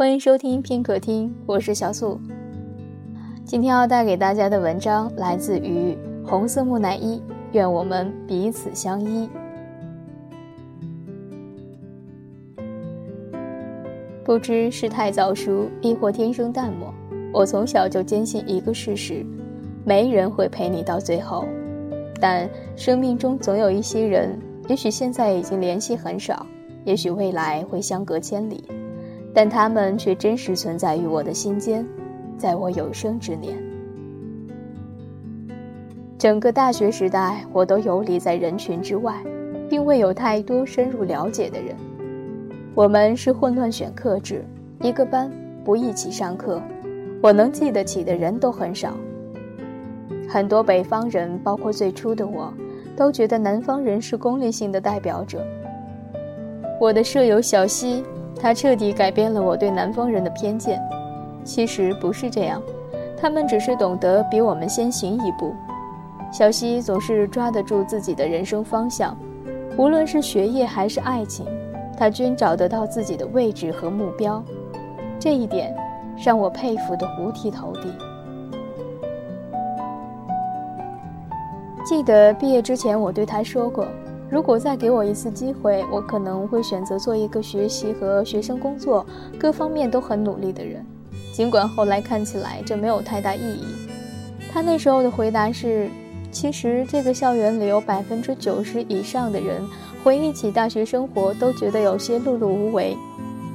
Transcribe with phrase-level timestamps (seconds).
[0.00, 2.18] 欢迎收听片刻听，我是小素。
[3.44, 7.20] 今天要带给大家的文章来自于红色木乃伊。
[7.52, 9.28] 愿我们彼此相依。
[14.24, 16.94] 不知是太早熟，亦或天生淡漠，
[17.30, 19.22] 我从小就坚信一个事实：
[19.84, 21.44] 没人会陪你到最后。
[22.18, 26.46] 但生命中总有一些人，也许现在已经联系很少，
[26.86, 28.64] 也许未来会相隔千里。
[29.32, 31.86] 但他们却真实存在于我的心间，
[32.36, 33.56] 在我有生之年。
[36.18, 39.14] 整个大学时代，我都游离在人群之外，
[39.68, 41.74] 并未有太多深入了解的人。
[42.74, 44.44] 我们是混乱选课制，
[44.80, 45.30] 一个班
[45.64, 46.60] 不一起上课，
[47.22, 48.94] 我能记得起的人都很少。
[50.28, 52.52] 很多北方人，包括最初的我，
[52.96, 55.44] 都觉得南方人是功利性的代表者。
[56.80, 58.04] 我的舍友小西。
[58.40, 60.80] 他彻底改变了我对南方人的偏见。
[61.44, 62.62] 其实不是这样，
[63.16, 65.54] 他们只是懂得比我们先行一步。
[66.32, 69.16] 小西总是抓得住自己的人生方向，
[69.76, 71.44] 无论是学业还是爱情，
[71.96, 74.42] 他均找得到自己的位置和目标。
[75.18, 75.74] 这一点
[76.16, 77.92] 让我佩服得五体投地。
[81.84, 83.86] 记得毕业之前，我对他说过。
[84.30, 89.04] 如果再给我一次机会，我可能会选择做一个学习和学生工作
[89.36, 90.86] 各方面都很努力的人，
[91.32, 93.64] 尽管后来看起来这没有太大意义。
[94.52, 95.90] 他那时候的回答是：
[96.30, 99.60] 其实这个校园里有百分之九十以上的人
[100.04, 102.96] 回忆起大学生活都觉得有些碌碌无为，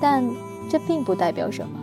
[0.00, 0.24] 但
[0.70, 1.81] 这并不代表什么。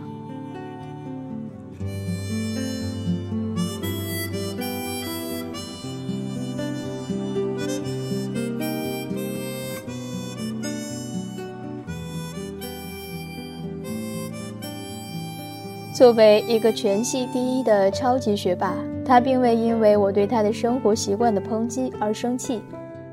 [16.00, 22.62] 作为一个全系第一的超级学霸，他并未因为我对他的生活习惯的抨击而生气。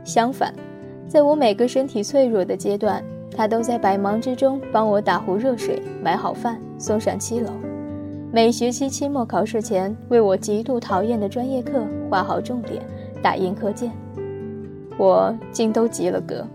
[0.05, 0.53] 相反，
[1.05, 3.03] 在我每个身体脆弱的阶段，
[3.35, 7.51] 他都在百忙之中帮我打壶热水、买好饭、送上七楼。
[8.31, 12.81] 每学期期末考试前，为我极度讨厌的专业课画好重点、
[13.21, 13.91] 打印课件，
[14.97, 16.47] 我竟都及了格。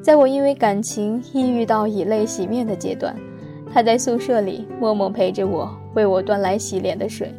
[0.00, 3.12] 在我因为感情抑郁到以泪洗面的阶段。
[3.74, 7.34] 他在宿舍里默默陪着我，为我端来洗脸的水。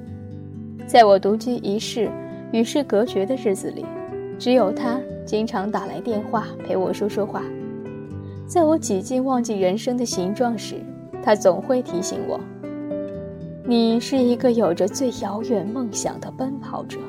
[0.85, 2.12] 在我独居一室、
[2.51, 3.85] 与世隔绝的日子里，
[4.38, 7.41] 只有他经常打来电话陪我说说话。
[8.46, 10.75] 在我几近忘记人生的形状时，
[11.23, 12.38] 他总会提醒我
[13.63, 17.00] ：“你是一个有着最遥远梦想的奔跑者。”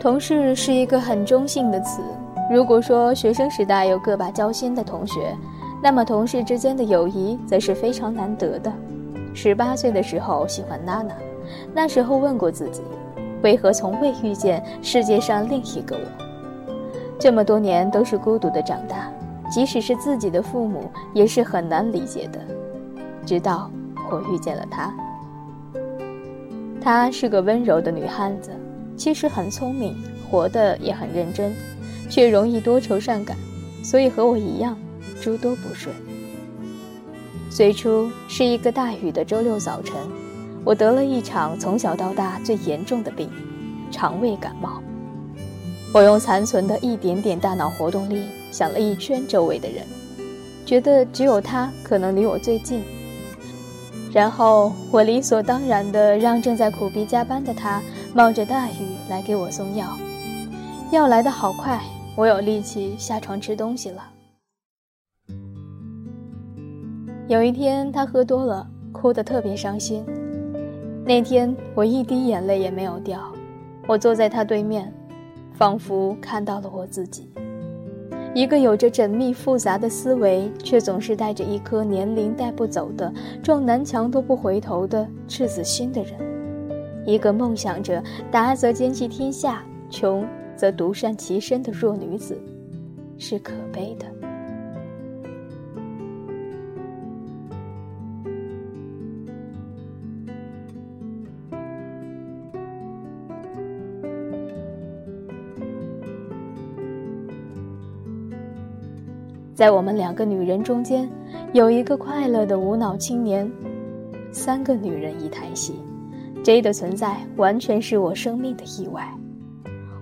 [0.00, 2.00] 同事是一个很中性的词。
[2.50, 5.36] 如果说学生时代有个把交心的同学，
[5.82, 8.72] 那么同事之间的友谊则是非常难得的。
[9.34, 11.14] 十八岁的时候喜欢娜娜，
[11.74, 12.80] 那时候问过自己，
[13.42, 16.72] 为何从未遇见世界上另一个我？
[17.18, 19.12] 这么多年都是孤独的长大，
[19.50, 22.40] 即使是自己的父母也是很难理解的。
[23.26, 23.70] 直到
[24.10, 24.94] 我遇见了她，
[26.80, 28.50] 她是个温柔的女汉子。
[29.00, 29.96] 其实很聪明，
[30.30, 31.54] 活得也很认真，
[32.10, 33.34] 却容易多愁善感，
[33.82, 34.76] 所以和我一样，
[35.22, 35.96] 诸多不顺。
[37.48, 39.96] 最初是一个大雨的周六早晨，
[40.64, 43.30] 我得了一场从小到大最严重的病——
[43.90, 44.82] 肠胃感冒。
[45.94, 49.82] 我用残存的一点点大脑活动力想了一圈周围的人，
[50.66, 52.82] 觉得只有他可能离我最近。
[54.12, 57.80] 然后我理所当然地让正在苦逼加班的他。
[58.12, 59.98] 冒着大雨来给我送药，
[60.92, 61.82] 药来的好快，
[62.16, 64.08] 我有力气下床吃东西了。
[67.26, 70.04] 有一天他喝多了，哭得特别伤心。
[71.04, 73.20] 那天我一滴眼泪也没有掉，
[73.88, 74.94] 我坐在他对面，
[75.54, 77.32] 仿佛看到了我自己，
[78.32, 83.12] 一个有着缜密复杂的思维，却总是带着一颗年龄带不走的
[83.42, 86.29] 撞南墙都不回头的赤子心的人。
[87.06, 90.26] 一个梦想着达则兼济天下，穷
[90.56, 92.40] 则独善其身的弱女子，
[93.18, 94.06] 是可悲的。
[109.54, 111.06] 在我们两个女人中间，
[111.52, 113.50] 有一个快乐的无脑青年，
[114.32, 115.74] 三个女人一台戏。
[116.42, 119.06] J 的存在完全是我生命的意外，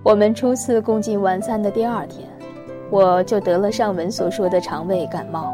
[0.03, 2.27] 我们初次共进晚餐的第二天，
[2.89, 5.53] 我就得了上文所说的肠胃感冒。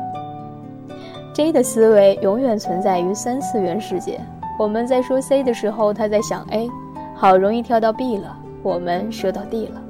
[1.34, 4.22] J 的思维永远存在于三次元世界。
[4.60, 6.70] 我们在说 C 的时候，他在想 A，
[7.16, 8.38] 好容易跳到 B 了。
[8.62, 9.82] 我们说到 D 了。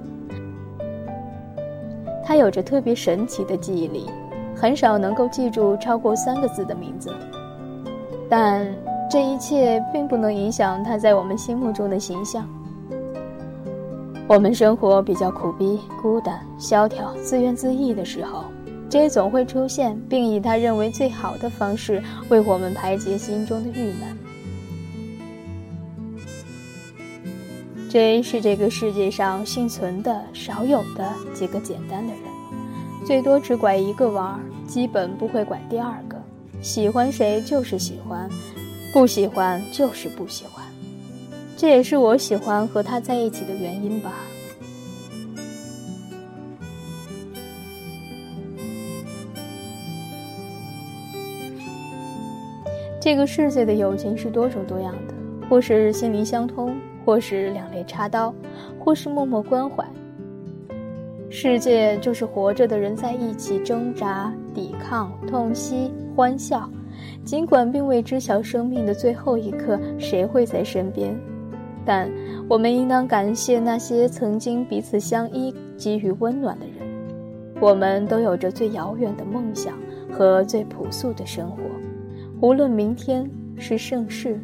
[2.24, 4.10] 他有着特别神奇的记忆力，
[4.56, 7.14] 很少能够记住超过三个字的名字。
[8.28, 8.66] 但
[9.10, 12.48] 这一切并不能影响他在我们心目中的形象。
[14.28, 18.44] 我们生活比较苦逼、孤单、萧条、自怨自艾的时候。
[18.88, 24.18] J 总会出现，并以他认为最好的方式为我们排解心中的郁闷。
[27.90, 32.22] J 是这个世界上幸存的少有的几个简单的人，
[33.06, 36.16] 最多只拐一个弯儿，基本不会拐第二个。
[36.62, 38.30] 喜欢谁就是喜欢，
[38.96, 40.64] 不喜欢就是不喜欢。
[41.58, 44.14] 这也是我喜欢和他在一起的原因吧。
[53.02, 55.14] 这个世界的友情是多种多样的，
[55.50, 58.34] 或是心灵相通，或是两肋插刀，
[58.80, 59.86] 或是默默关怀。
[61.30, 66.70] 世界就是活着的人在一起挣扎、抵抗、痛惜、欢笑，
[67.26, 71.20] 尽管并未知晓生命的最后一刻谁会在身边，
[71.84, 72.08] 但
[72.48, 76.86] 我们应当感谢那些曾经彼此相依、给予温暖的人。
[77.60, 79.74] 我们都有着最遥远的梦想
[80.12, 81.58] 和最朴素的生活。
[82.42, 84.40] 无论明天是盛世，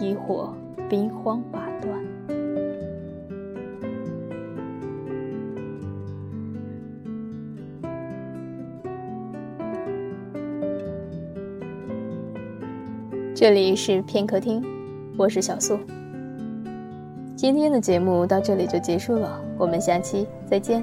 [0.00, 0.52] 亦或
[0.88, 1.87] 兵荒马乱，
[13.40, 14.60] 这里是片刻听，
[15.16, 15.78] 我是小素。
[17.36, 20.82] 今天的节目到这里就结束了，我们下期再见。